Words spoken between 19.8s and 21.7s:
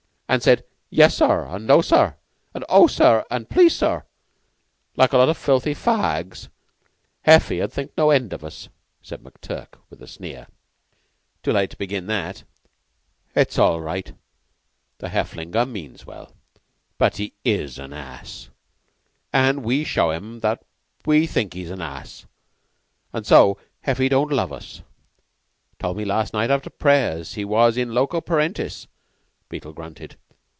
show him that we think